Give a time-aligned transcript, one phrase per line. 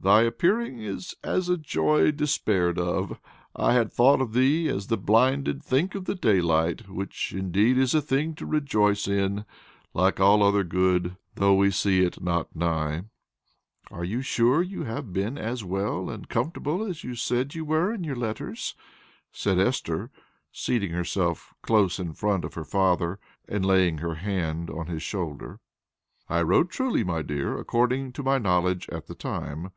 [0.00, 3.18] "Thy appearing is as a joy despaired of.
[3.56, 7.96] I had thought of thee as the blinded think of the daylight which indeed is
[7.96, 9.44] a thing to rejoice in,
[9.94, 13.06] like all other good, though we see it not nigh."
[13.90, 17.92] "Are you sure you have been as well and comfortable as you said you were
[17.92, 18.76] in your letters?"
[19.32, 20.12] said Esther,
[20.52, 23.18] seating herself close in front of her father
[23.48, 25.58] and laying her hand on his shoulder.
[26.30, 29.70] "I wrote truly, my dear, according to my knowledge at the time.